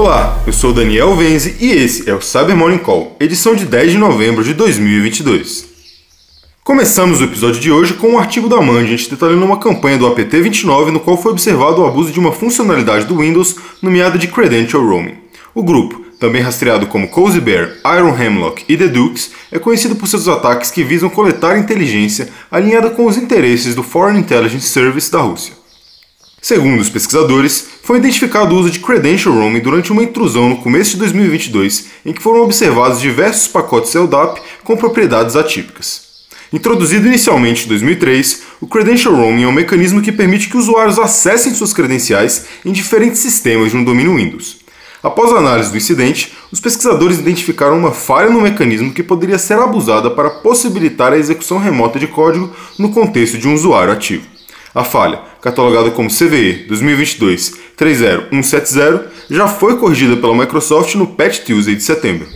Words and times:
Olá, 0.00 0.40
eu 0.46 0.52
sou 0.52 0.72
Daniel 0.72 1.16
Venzi 1.16 1.56
e 1.58 1.72
esse 1.72 2.08
é 2.08 2.14
o 2.14 2.20
Cyber 2.20 2.56
Morning 2.56 2.78
Call, 2.78 3.16
edição 3.18 3.56
de 3.56 3.66
10 3.66 3.90
de 3.90 3.98
novembro 3.98 4.44
de 4.44 4.54
2022. 4.54 5.66
Começamos 6.62 7.20
o 7.20 7.24
episódio 7.24 7.60
de 7.60 7.72
hoje 7.72 7.94
com 7.94 8.10
um 8.10 8.18
artigo 8.18 8.48
da 8.48 8.60
Mandiant 8.60 9.08
detalhando 9.08 9.44
uma 9.44 9.58
campanha 9.58 9.98
do 9.98 10.08
APT29 10.08 10.92
no 10.92 11.00
qual 11.00 11.20
foi 11.20 11.32
observado 11.32 11.82
o 11.82 11.84
abuso 11.84 12.12
de 12.12 12.20
uma 12.20 12.30
funcionalidade 12.30 13.06
do 13.06 13.18
Windows 13.18 13.56
nomeada 13.82 14.16
de 14.16 14.28
Credential 14.28 14.86
Roaming. 14.86 15.16
O 15.52 15.64
grupo, 15.64 16.00
também 16.20 16.42
rastreado 16.42 16.86
como 16.86 17.08
Cozy 17.08 17.40
Bear, 17.40 17.72
Iron 17.96 18.16
Hemlock 18.16 18.64
e 18.68 18.76
The 18.76 18.86
Dukes, 18.86 19.32
é 19.50 19.58
conhecido 19.58 19.96
por 19.96 20.06
seus 20.06 20.28
ataques 20.28 20.70
que 20.70 20.84
visam 20.84 21.10
coletar 21.10 21.58
inteligência 21.58 22.28
alinhada 22.52 22.90
com 22.90 23.04
os 23.04 23.16
interesses 23.16 23.74
do 23.74 23.82
Foreign 23.82 24.20
Intelligence 24.20 24.68
Service 24.68 25.10
da 25.10 25.18
Rússia. 25.18 25.54
Segundo 26.48 26.80
os 26.80 26.88
pesquisadores, 26.88 27.68
foi 27.82 27.98
identificado 27.98 28.54
o 28.54 28.58
uso 28.58 28.70
de 28.70 28.78
credential 28.78 29.34
roaming 29.34 29.60
durante 29.60 29.92
uma 29.92 30.02
intrusão 30.02 30.48
no 30.48 30.56
começo 30.56 30.92
de 30.92 30.96
2022, 30.96 31.88
em 32.06 32.12
que 32.14 32.22
foram 32.22 32.40
observados 32.40 33.02
diversos 33.02 33.48
pacotes 33.48 33.92
LDAP 33.92 34.40
com 34.64 34.74
propriedades 34.74 35.36
atípicas. 35.36 36.08
Introduzido 36.50 37.06
inicialmente 37.06 37.66
em 37.66 37.68
2003, 37.68 38.44
o 38.62 38.66
Credential 38.66 39.14
Roaming 39.14 39.42
é 39.42 39.46
um 39.46 39.52
mecanismo 39.52 40.00
que 40.00 40.10
permite 40.10 40.48
que 40.48 40.56
usuários 40.56 40.98
acessem 40.98 41.52
suas 41.52 41.74
credenciais 41.74 42.46
em 42.64 42.72
diferentes 42.72 43.20
sistemas 43.20 43.70
de 43.70 43.76
um 43.76 43.84
domínio 43.84 44.16
Windows. 44.16 44.56
Após 45.02 45.30
a 45.30 45.36
análise 45.36 45.70
do 45.70 45.76
incidente, 45.76 46.32
os 46.50 46.60
pesquisadores 46.60 47.18
identificaram 47.18 47.76
uma 47.76 47.92
falha 47.92 48.30
no 48.30 48.40
mecanismo 48.40 48.94
que 48.94 49.02
poderia 49.02 49.38
ser 49.38 49.58
abusada 49.58 50.10
para 50.10 50.30
possibilitar 50.30 51.12
a 51.12 51.18
execução 51.18 51.58
remota 51.58 51.98
de 51.98 52.06
código 52.06 52.50
no 52.78 52.88
contexto 52.88 53.36
de 53.36 53.46
um 53.46 53.52
usuário 53.52 53.92
ativo. 53.92 54.38
A 54.74 54.84
falha, 54.84 55.20
catalogada 55.48 55.90
como 55.90 56.10
CVE 56.10 56.66
2022-30170, 56.68 59.04
já 59.30 59.48
foi 59.48 59.78
corrigida 59.78 60.14
pela 60.16 60.34
Microsoft 60.34 60.94
no 60.94 61.06
Patch 61.06 61.38
Tuesday 61.38 61.74
de 61.74 61.82
setembro. 61.82 62.28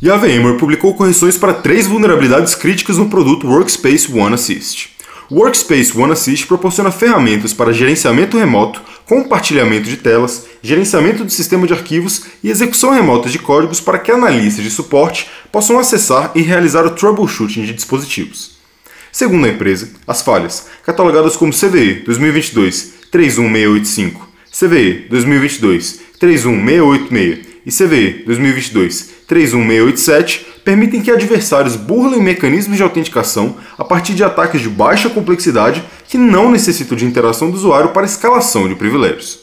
E 0.00 0.08
a 0.08 0.16
VMware 0.16 0.56
publicou 0.56 0.94
correções 0.94 1.36
para 1.36 1.54
três 1.54 1.88
vulnerabilidades 1.88 2.54
críticas 2.54 2.96
no 2.96 3.08
produto 3.08 3.48
Workspace 3.48 4.12
ONE 4.12 4.34
Assist. 4.34 4.90
O 5.28 5.40
Workspace 5.40 5.98
ONE 5.98 6.12
Assist 6.12 6.46
proporciona 6.46 6.92
ferramentas 6.92 7.52
para 7.52 7.72
gerenciamento 7.72 8.38
remoto, 8.38 8.80
compartilhamento 9.04 9.88
de 9.88 9.96
telas, 9.96 10.46
gerenciamento 10.62 11.24
do 11.24 11.30
sistema 11.30 11.66
de 11.66 11.72
arquivos 11.72 12.26
e 12.42 12.50
execução 12.50 12.90
remota 12.90 13.28
de 13.28 13.40
códigos 13.40 13.80
para 13.80 13.98
que 13.98 14.12
analistas 14.12 14.62
de 14.62 14.70
suporte 14.70 15.28
possam 15.50 15.76
acessar 15.78 16.30
e 16.36 16.42
realizar 16.42 16.86
o 16.86 16.90
troubleshooting 16.90 17.64
de 17.64 17.74
dispositivos. 17.74 18.57
Segundo 19.12 19.46
a 19.46 19.50
empresa, 19.50 19.90
as 20.06 20.22
falhas, 20.22 20.68
catalogadas 20.84 21.36
como 21.36 21.52
CVE 21.52 22.04
2022-31685, 22.06 24.12
CVE 24.50 25.06
2022-31686 26.20 27.48
e 27.66 27.70
CVE 27.70 28.24
2022-31687, 28.26 30.40
permitem 30.64 31.02
que 31.02 31.10
adversários 31.10 31.76
burlem 31.76 32.22
mecanismos 32.22 32.76
de 32.76 32.82
autenticação 32.82 33.56
a 33.76 33.84
partir 33.84 34.14
de 34.14 34.24
ataques 34.24 34.60
de 34.60 34.68
baixa 34.68 35.10
complexidade 35.10 35.82
que 36.08 36.16
não 36.16 36.50
necessitam 36.50 36.96
de 36.96 37.04
interação 37.04 37.50
do 37.50 37.56
usuário 37.56 37.90
para 37.90 38.06
escalação 38.06 38.68
de 38.68 38.74
privilégios. 38.74 39.40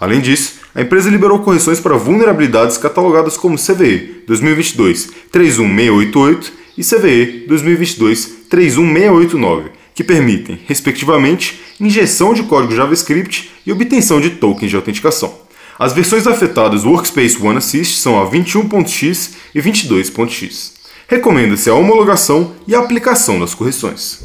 Além 0.00 0.20
disso, 0.20 0.58
a 0.74 0.82
empresa 0.82 1.10
liberou 1.10 1.38
correções 1.40 1.80
para 1.80 1.96
vulnerabilidades 1.96 2.78
catalogadas 2.78 3.36
como 3.36 3.56
CVE 3.56 4.24
2022-31688 4.28 6.52
e 6.78 6.84
CVE 6.84 7.46
2022-31689, 7.48 9.64
que 9.92 10.04
permitem, 10.04 10.60
respectivamente, 10.66 11.60
injeção 11.80 12.32
de 12.32 12.44
código 12.44 12.74
JavaScript 12.74 13.50
e 13.66 13.72
obtenção 13.72 14.20
de 14.20 14.30
tokens 14.30 14.70
de 14.70 14.76
autenticação. 14.76 15.34
As 15.76 15.92
versões 15.92 16.28
afetadas 16.28 16.84
do 16.84 16.90
Workspace 16.90 17.42
ONE 17.42 17.58
Assist 17.58 17.98
são 17.98 18.20
a 18.20 18.30
21.x 18.30 19.34
e 19.54 19.60
22.x. 19.60 20.78
Recomenda-se 21.08 21.68
a 21.68 21.74
homologação 21.74 22.52
e 22.66 22.74
a 22.74 22.78
aplicação 22.78 23.38
das 23.40 23.54
correções. 23.54 24.24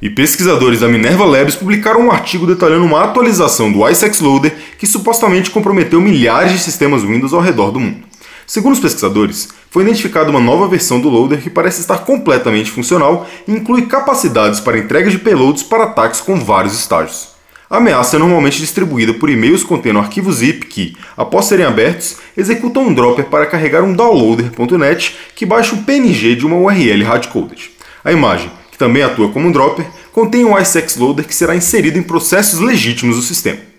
E 0.00 0.08
pesquisadores 0.10 0.80
da 0.80 0.88
Minerva 0.88 1.24
Labs 1.24 1.54
publicaram 1.54 2.00
um 2.00 2.10
artigo 2.10 2.44
detalhando 2.46 2.84
uma 2.84 3.04
atualização 3.04 3.72
do 3.72 3.88
ISEX 3.88 4.20
Loader 4.20 4.52
que 4.78 4.86
supostamente 4.86 5.50
comprometeu 5.50 6.00
milhares 6.00 6.52
de 6.52 6.58
sistemas 6.58 7.02
Windows 7.02 7.32
ao 7.32 7.40
redor 7.40 7.70
do 7.70 7.80
mundo. 7.80 8.12
Segundo 8.46 8.74
os 8.74 8.80
pesquisadores, 8.80 9.48
foi 9.70 9.82
identificada 9.82 10.30
uma 10.30 10.40
nova 10.40 10.68
versão 10.68 11.00
do 11.00 11.08
loader 11.08 11.40
que 11.40 11.48
parece 11.48 11.80
estar 11.80 11.98
completamente 11.98 12.70
funcional 12.70 13.26
e 13.46 13.52
inclui 13.52 13.86
capacidades 13.86 14.60
para 14.60 14.78
entrega 14.78 15.10
de 15.10 15.18
payloads 15.18 15.62
para 15.62 15.84
ataques 15.84 16.20
com 16.20 16.38
vários 16.38 16.74
estágios. 16.74 17.32
A 17.70 17.78
ameaça 17.78 18.16
é 18.16 18.18
normalmente 18.18 18.60
distribuída 18.60 19.14
por 19.14 19.30
e-mails 19.30 19.64
contendo 19.64 19.98
arquivos 19.98 20.36
zip 20.36 20.66
que, 20.66 20.94
após 21.16 21.46
serem 21.46 21.64
abertos, 21.64 22.16
executam 22.36 22.82
um 22.82 22.92
dropper 22.92 23.24
para 23.24 23.46
carregar 23.46 23.82
um 23.82 23.94
downloader.net 23.94 25.16
que 25.34 25.46
baixa 25.46 25.74
um 25.74 25.82
PNG 25.82 26.36
de 26.36 26.44
uma 26.44 26.56
URL 26.56 27.02
hardcoded. 27.02 27.70
A 28.04 28.12
imagem, 28.12 28.50
que 28.70 28.76
também 28.76 29.02
atua 29.02 29.30
como 29.30 29.48
um 29.48 29.52
dropper, 29.52 29.86
contém 30.12 30.44
um 30.44 30.58
ISEX 30.58 30.96
loader 30.96 31.26
que 31.26 31.34
será 31.34 31.56
inserido 31.56 31.98
em 31.98 32.02
processos 32.02 32.60
legítimos 32.60 33.16
do 33.16 33.22
sistema. 33.22 33.71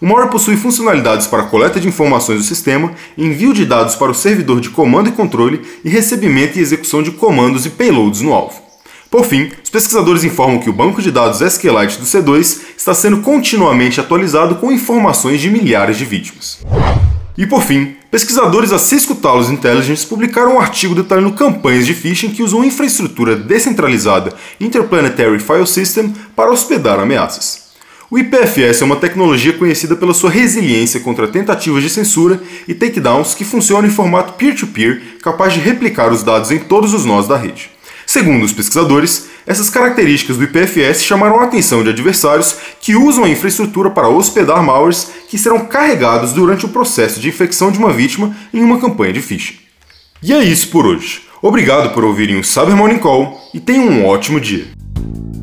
O 0.00 0.06
malware 0.06 0.30
possui 0.30 0.56
funcionalidades 0.56 1.26
para 1.26 1.44
coleta 1.44 1.80
de 1.80 1.88
informações 1.88 2.38
do 2.38 2.44
sistema, 2.44 2.92
envio 3.16 3.52
de 3.52 3.64
dados 3.64 3.96
para 3.96 4.12
o 4.12 4.14
servidor 4.14 4.60
de 4.60 4.70
comando 4.70 5.08
e 5.08 5.12
controle 5.12 5.60
e 5.84 5.90
recebimento 5.90 6.56
e 6.56 6.62
execução 6.62 7.02
de 7.02 7.10
comandos 7.10 7.66
e 7.66 7.70
payloads 7.70 8.20
no 8.20 8.32
alvo. 8.32 8.62
Por 9.10 9.24
fim, 9.24 9.50
os 9.62 9.70
pesquisadores 9.70 10.22
informam 10.22 10.60
que 10.60 10.70
o 10.70 10.72
banco 10.72 11.02
de 11.02 11.10
dados 11.10 11.40
SQLite 11.40 11.98
do 11.98 12.04
C2 12.04 12.60
está 12.76 12.94
sendo 12.94 13.22
continuamente 13.22 14.00
atualizado 14.00 14.56
com 14.56 14.70
informações 14.70 15.40
de 15.40 15.50
milhares 15.50 15.96
de 15.96 16.04
vítimas. 16.04 16.60
E 17.36 17.46
por 17.46 17.62
fim, 17.62 17.96
pesquisadores 18.10 18.70
da 18.70 18.78
Cisco 18.78 19.14
Talos 19.14 19.50
Intelligence 19.50 20.06
publicaram 20.06 20.56
um 20.56 20.60
artigo 20.60 20.94
detalhando 20.94 21.32
campanhas 21.32 21.86
de 21.86 21.94
phishing 21.94 22.30
que 22.30 22.42
usam 22.42 22.64
infraestrutura 22.64 23.34
descentralizada 23.34 24.32
Interplanetary 24.60 25.40
File 25.40 25.66
System 25.66 26.14
para 26.36 26.50
hospedar 26.52 27.00
ameaças. 27.00 27.67
O 28.10 28.18
IPFS 28.18 28.80
é 28.80 28.84
uma 28.86 28.96
tecnologia 28.96 29.52
conhecida 29.52 29.94
pela 29.94 30.14
sua 30.14 30.30
resiliência 30.30 30.98
contra 31.00 31.28
tentativas 31.28 31.82
de 31.82 31.90
censura 31.90 32.40
e 32.66 32.72
takedowns 32.72 33.34
que 33.34 33.44
funciona 33.44 33.86
em 33.86 33.90
formato 33.90 34.32
peer-to-peer, 34.32 34.96
-peer, 34.96 35.20
capaz 35.22 35.52
de 35.52 35.60
replicar 35.60 36.10
os 36.10 36.22
dados 36.22 36.50
em 36.50 36.58
todos 36.58 36.94
os 36.94 37.04
nós 37.04 37.28
da 37.28 37.36
rede. 37.36 37.70
Segundo 38.06 38.42
os 38.44 38.52
pesquisadores, 38.54 39.26
essas 39.46 39.68
características 39.68 40.38
do 40.38 40.44
IPFS 40.44 41.04
chamaram 41.04 41.38
a 41.38 41.44
atenção 41.44 41.82
de 41.82 41.90
adversários 41.90 42.56
que 42.80 42.96
usam 42.96 43.24
a 43.24 43.28
infraestrutura 43.28 43.90
para 43.90 44.08
hospedar 44.08 44.62
malwares 44.62 45.08
que 45.28 45.36
serão 45.36 45.66
carregados 45.66 46.32
durante 46.32 46.64
o 46.64 46.70
processo 46.70 47.20
de 47.20 47.28
infecção 47.28 47.70
de 47.70 47.78
uma 47.78 47.92
vítima 47.92 48.34
em 48.54 48.62
uma 48.62 48.80
campanha 48.80 49.12
de 49.12 49.20
phishing. 49.20 49.58
E 50.22 50.32
é 50.32 50.42
isso 50.42 50.68
por 50.68 50.86
hoje. 50.86 51.24
Obrigado 51.42 51.92
por 51.92 52.02
ouvirem 52.04 52.40
o 52.40 52.44
Cyber 52.44 52.74
Morning 52.74 52.98
Call 52.98 53.38
e 53.52 53.60
tenham 53.60 53.86
um 53.86 54.06
ótimo 54.06 54.40
dia. 54.40 54.77